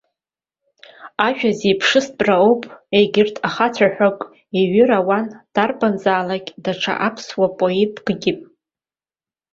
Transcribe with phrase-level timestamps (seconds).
[1.27, 2.61] Ажәа зеиԥшыстәра ауп,
[2.97, 4.19] егьырҭ ахцәаҳәак
[4.59, 8.33] иҩыр ауан дарбанзаалак даҽа аԥсыуа поеткгьы.